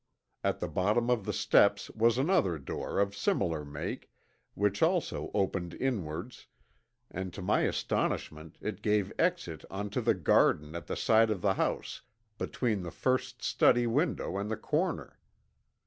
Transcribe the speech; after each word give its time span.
At 0.43 0.59
the 0.59 0.67
bottom 0.67 1.11
of 1.11 1.25
the 1.25 1.31
steps 1.31 1.91
was 1.91 2.17
another 2.17 2.57
door 2.57 2.97
of 2.99 3.15
similar 3.15 3.63
make, 3.63 4.09
which 4.55 4.81
also 4.81 5.29
opened 5.35 5.75
inwards, 5.75 6.47
and 7.11 7.31
to 7.35 7.41
my 7.43 7.61
astonishment 7.67 8.57
it 8.61 8.81
gave 8.81 9.13
exit 9.19 9.63
onto 9.69 10.01
the 10.01 10.15
garden 10.15 10.73
at 10.73 10.87
the 10.87 10.95
side 10.97 11.29
of 11.29 11.41
the 11.41 11.53
house 11.53 12.01
between 12.39 12.81
the 12.81 12.89
first 12.89 13.43
study 13.43 13.85
window 13.85 14.37
and 14.37 14.49
the 14.49 14.57
corner. 14.57 15.19